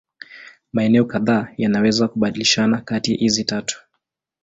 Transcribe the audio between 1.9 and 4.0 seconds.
kubadilishana kati hizi tatu.